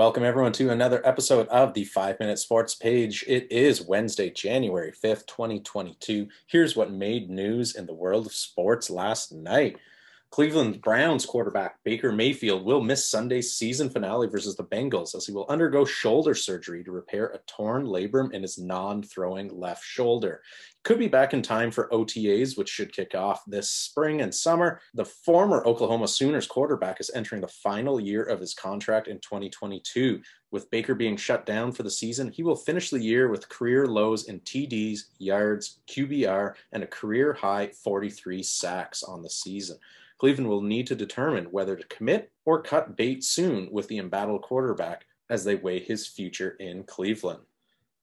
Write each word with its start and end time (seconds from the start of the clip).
Welcome, 0.00 0.24
everyone, 0.24 0.52
to 0.52 0.70
another 0.70 1.06
episode 1.06 1.46
of 1.48 1.74
the 1.74 1.84
Five 1.84 2.18
Minute 2.18 2.38
Sports 2.38 2.74
Page. 2.74 3.22
It 3.28 3.52
is 3.52 3.82
Wednesday, 3.82 4.30
January 4.30 4.92
5th, 4.92 5.26
2022. 5.26 6.26
Here's 6.46 6.74
what 6.74 6.90
made 6.90 7.28
news 7.28 7.76
in 7.76 7.84
the 7.84 7.92
world 7.92 8.24
of 8.24 8.32
sports 8.32 8.88
last 8.88 9.30
night. 9.30 9.76
Cleveland 10.30 10.80
Browns 10.80 11.26
quarterback 11.26 11.82
Baker 11.82 12.12
Mayfield 12.12 12.64
will 12.64 12.80
miss 12.80 13.04
Sunday's 13.04 13.52
season 13.52 13.90
finale 13.90 14.28
versus 14.28 14.54
the 14.54 14.62
Bengals 14.62 15.16
as 15.16 15.26
he 15.26 15.32
will 15.32 15.46
undergo 15.48 15.84
shoulder 15.84 16.36
surgery 16.36 16.84
to 16.84 16.92
repair 16.92 17.26
a 17.26 17.38
torn 17.48 17.84
labrum 17.84 18.32
in 18.32 18.42
his 18.42 18.56
non 18.56 19.02
throwing 19.02 19.48
left 19.48 19.82
shoulder. 19.82 20.40
Could 20.84 21.00
be 21.00 21.08
back 21.08 21.34
in 21.34 21.42
time 21.42 21.72
for 21.72 21.88
OTAs, 21.88 22.56
which 22.56 22.68
should 22.68 22.92
kick 22.92 23.16
off 23.16 23.42
this 23.44 23.70
spring 23.70 24.20
and 24.20 24.32
summer. 24.32 24.80
The 24.94 25.04
former 25.04 25.66
Oklahoma 25.66 26.06
Sooners 26.06 26.46
quarterback 26.46 27.00
is 27.00 27.10
entering 27.12 27.40
the 27.40 27.48
final 27.48 27.98
year 27.98 28.22
of 28.22 28.38
his 28.38 28.54
contract 28.54 29.08
in 29.08 29.18
2022. 29.18 30.22
With 30.52 30.70
Baker 30.70 30.94
being 30.94 31.16
shut 31.16 31.44
down 31.44 31.72
for 31.72 31.82
the 31.82 31.90
season, 31.90 32.30
he 32.30 32.44
will 32.44 32.56
finish 32.56 32.90
the 32.90 33.02
year 33.02 33.28
with 33.28 33.48
career 33.48 33.86
lows 33.86 34.28
in 34.28 34.38
TDs, 34.40 35.00
yards, 35.18 35.80
QBR, 35.88 36.54
and 36.70 36.84
a 36.84 36.86
career 36.86 37.32
high 37.32 37.66
43 37.82 38.44
sacks 38.44 39.02
on 39.02 39.22
the 39.22 39.30
season. 39.30 39.76
Cleveland 40.20 40.50
will 40.50 40.60
need 40.60 40.86
to 40.86 40.94
determine 40.94 41.46
whether 41.46 41.74
to 41.74 41.86
commit 41.86 42.30
or 42.44 42.62
cut 42.62 42.94
bait 42.94 43.24
soon 43.24 43.70
with 43.72 43.88
the 43.88 43.96
embattled 43.96 44.42
quarterback 44.42 45.06
as 45.30 45.44
they 45.44 45.54
weigh 45.54 45.80
his 45.80 46.06
future 46.06 46.50
in 46.60 46.84
Cleveland. 46.84 47.40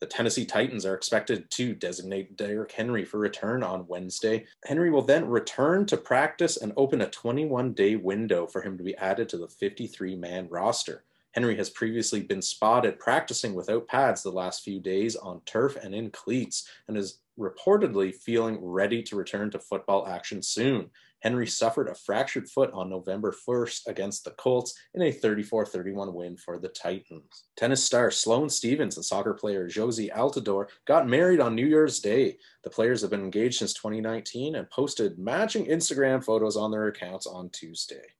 The 0.00 0.06
Tennessee 0.06 0.46
Titans 0.46 0.86
are 0.86 0.94
expected 0.94 1.50
to 1.50 1.74
designate 1.74 2.34
Derrick 2.34 2.72
Henry 2.72 3.04
for 3.04 3.18
return 3.18 3.62
on 3.62 3.86
Wednesday. 3.86 4.46
Henry 4.64 4.90
will 4.90 5.02
then 5.02 5.28
return 5.28 5.84
to 5.86 5.98
practice 5.98 6.56
and 6.56 6.72
open 6.78 7.02
a 7.02 7.10
21 7.10 7.74
day 7.74 7.96
window 7.96 8.46
for 8.46 8.62
him 8.62 8.78
to 8.78 8.84
be 8.84 8.96
added 8.96 9.28
to 9.28 9.36
the 9.36 9.48
53 9.48 10.16
man 10.16 10.48
roster. 10.48 11.04
Henry 11.32 11.58
has 11.58 11.68
previously 11.68 12.22
been 12.22 12.40
spotted 12.40 12.98
practicing 12.98 13.52
without 13.52 13.88
pads 13.88 14.22
the 14.22 14.30
last 14.30 14.64
few 14.64 14.80
days 14.80 15.16
on 15.16 15.42
turf 15.44 15.76
and 15.76 15.94
in 15.94 16.10
cleats 16.10 16.66
and 16.88 16.96
is 16.96 17.18
reportedly 17.38 18.14
feeling 18.14 18.58
ready 18.62 19.02
to 19.04 19.16
return 19.16 19.50
to 19.50 19.58
football 19.58 20.06
action 20.06 20.42
soon. 20.42 20.90
Henry 21.20 21.46
suffered 21.46 21.88
a 21.88 21.94
fractured 21.94 22.48
foot 22.48 22.70
on 22.72 22.90
November 22.90 23.34
1st 23.48 23.86
against 23.86 24.24
the 24.24 24.30
Colts 24.32 24.78
in 24.94 25.02
a 25.02 25.10
34 25.10 25.66
31 25.66 26.14
win 26.14 26.36
for 26.36 26.58
the 26.58 26.68
Titans. 26.68 27.44
Tennis 27.56 27.82
star 27.82 28.10
Sloane 28.10 28.48
Stevens 28.48 28.96
and 28.96 29.04
soccer 29.04 29.34
player 29.34 29.68
Jozy 29.68 30.12
Altidore 30.12 30.66
got 30.86 31.08
married 31.08 31.40
on 31.40 31.54
New 31.54 31.66
Year's 31.66 32.00
Day. 32.00 32.36
The 32.64 32.70
players 32.70 33.00
have 33.00 33.10
been 33.10 33.24
engaged 33.24 33.58
since 33.58 33.72
2019 33.74 34.54
and 34.54 34.70
posted 34.70 35.18
matching 35.18 35.66
Instagram 35.66 36.24
photos 36.24 36.56
on 36.56 36.70
their 36.70 36.88
accounts 36.88 37.26
on 37.26 37.50
Tuesday. 37.50 38.15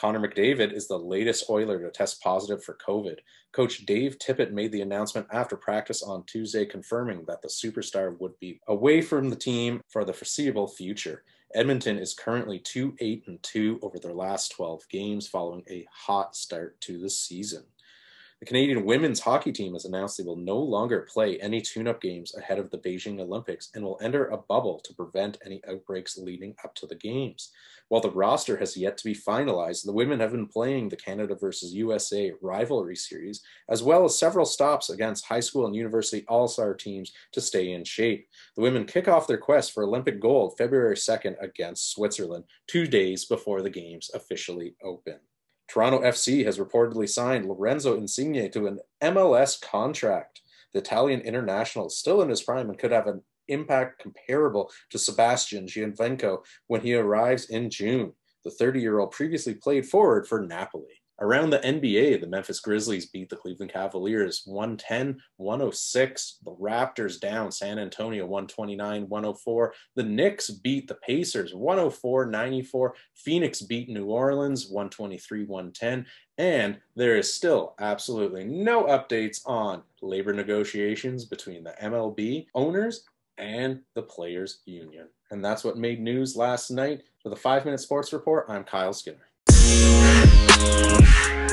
Connor 0.00 0.26
McDavid 0.26 0.72
is 0.72 0.88
the 0.88 0.98
latest 0.98 1.50
Oiler 1.50 1.78
to 1.78 1.90
test 1.90 2.22
positive 2.22 2.64
for 2.64 2.78
COVID. 2.86 3.18
Coach 3.52 3.84
Dave 3.84 4.18
Tippett 4.18 4.50
made 4.50 4.72
the 4.72 4.80
announcement 4.80 5.26
after 5.30 5.58
practice 5.58 6.02
on 6.02 6.24
Tuesday, 6.24 6.64
confirming 6.64 7.22
that 7.26 7.42
the 7.42 7.48
superstar 7.48 8.18
would 8.18 8.32
be 8.40 8.58
away 8.66 9.02
from 9.02 9.28
the 9.28 9.36
team 9.36 9.82
for 9.88 10.06
the 10.06 10.14
foreseeable 10.14 10.68
future. 10.68 11.22
Edmonton 11.54 11.98
is 11.98 12.14
currently 12.14 12.58
2 12.58 12.96
8 12.98 13.24
and 13.26 13.42
2 13.42 13.80
over 13.82 13.98
their 13.98 14.14
last 14.14 14.52
12 14.52 14.88
games 14.88 15.28
following 15.28 15.64
a 15.68 15.86
hot 15.92 16.34
start 16.34 16.80
to 16.80 16.98
the 16.98 17.10
season. 17.10 17.64
The 18.40 18.46
Canadian 18.46 18.86
women's 18.86 19.20
hockey 19.20 19.52
team 19.52 19.74
has 19.74 19.84
announced 19.84 20.16
they 20.16 20.24
will 20.24 20.34
no 20.34 20.56
longer 20.56 21.06
play 21.12 21.38
any 21.40 21.60
tune 21.60 21.86
up 21.86 22.00
games 22.00 22.34
ahead 22.34 22.58
of 22.58 22.70
the 22.70 22.78
Beijing 22.78 23.20
Olympics 23.20 23.68
and 23.74 23.84
will 23.84 23.98
enter 24.00 24.28
a 24.28 24.38
bubble 24.38 24.80
to 24.80 24.94
prevent 24.94 25.36
any 25.44 25.60
outbreaks 25.68 26.16
leading 26.16 26.54
up 26.64 26.74
to 26.76 26.86
the 26.86 26.94
games. 26.94 27.52
While 27.88 28.00
the 28.00 28.10
roster 28.10 28.56
has 28.56 28.78
yet 28.78 28.96
to 28.96 29.04
be 29.04 29.14
finalized, 29.14 29.84
the 29.84 29.92
women 29.92 30.20
have 30.20 30.32
been 30.32 30.46
playing 30.46 30.88
the 30.88 30.96
Canada 30.96 31.34
versus 31.34 31.74
USA 31.74 32.32
rivalry 32.40 32.96
series, 32.96 33.42
as 33.68 33.82
well 33.82 34.06
as 34.06 34.18
several 34.18 34.46
stops 34.46 34.88
against 34.88 35.26
high 35.26 35.40
school 35.40 35.66
and 35.66 35.76
university 35.76 36.24
all 36.26 36.48
star 36.48 36.72
teams 36.72 37.12
to 37.32 37.42
stay 37.42 37.72
in 37.72 37.84
shape. 37.84 38.26
The 38.56 38.62
women 38.62 38.86
kick 38.86 39.06
off 39.06 39.26
their 39.26 39.36
quest 39.36 39.72
for 39.72 39.84
Olympic 39.84 40.18
gold 40.18 40.56
February 40.56 40.96
2nd 40.96 41.36
against 41.42 41.92
Switzerland, 41.92 42.44
two 42.66 42.86
days 42.86 43.26
before 43.26 43.60
the 43.60 43.68
games 43.68 44.10
officially 44.14 44.76
open. 44.82 45.18
Toronto 45.70 46.00
FC 46.00 46.44
has 46.44 46.58
reportedly 46.58 47.08
signed 47.08 47.46
Lorenzo 47.46 47.96
Insigne 47.96 48.50
to 48.50 48.66
an 48.66 48.80
MLS 49.00 49.60
contract. 49.60 50.40
The 50.72 50.80
Italian 50.80 51.20
international 51.20 51.86
is 51.86 51.96
still 51.96 52.22
in 52.22 52.28
his 52.28 52.42
prime 52.42 52.68
and 52.70 52.78
could 52.78 52.90
have 52.90 53.06
an 53.06 53.22
impact 53.46 54.02
comparable 54.02 54.72
to 54.90 54.98
Sebastian 54.98 55.66
Giovinco 55.66 56.38
when 56.66 56.80
he 56.80 56.94
arrives 56.94 57.50
in 57.50 57.70
June. 57.70 58.12
The 58.44 58.50
30 58.50 58.80
year 58.80 58.98
old 58.98 59.12
previously 59.12 59.54
played 59.54 59.86
forward 59.86 60.26
for 60.26 60.40
Napoli. 60.44 60.99
Around 61.22 61.50
the 61.50 61.58
NBA, 61.58 62.20
the 62.20 62.26
Memphis 62.26 62.60
Grizzlies 62.60 63.06
beat 63.06 63.28
the 63.28 63.36
Cleveland 63.36 63.70
Cavaliers 63.70 64.42
110 64.46 65.20
106. 65.36 66.38
The 66.44 66.52
Raptors 66.52 67.20
down 67.20 67.52
San 67.52 67.78
Antonio 67.78 68.24
129 68.24 69.06
104. 69.06 69.74
The 69.96 70.02
Knicks 70.02 70.50
beat 70.50 70.88
the 70.88 70.94
Pacers 70.94 71.54
104 71.54 72.24
94. 72.24 72.94
Phoenix 73.14 73.60
beat 73.60 73.90
New 73.90 74.06
Orleans 74.06 74.68
123 74.68 75.44
110. 75.44 76.06
And 76.38 76.78
there 76.96 77.16
is 77.16 77.32
still 77.32 77.74
absolutely 77.78 78.44
no 78.44 78.84
updates 78.84 79.42
on 79.46 79.82
labor 80.00 80.32
negotiations 80.32 81.26
between 81.26 81.64
the 81.64 81.74
MLB 81.82 82.46
owners 82.54 83.04
and 83.36 83.80
the 83.94 84.02
Players 84.02 84.60
Union. 84.64 85.08
And 85.30 85.44
that's 85.44 85.64
what 85.64 85.76
made 85.76 86.00
news 86.00 86.34
last 86.34 86.70
night. 86.70 87.02
For 87.22 87.28
the 87.28 87.36
Five 87.36 87.66
Minute 87.66 87.80
Sports 87.80 88.14
Report, 88.14 88.46
I'm 88.48 88.64
Kyle 88.64 88.94
Skinner. 88.94 89.18
Yeah. 90.48 91.49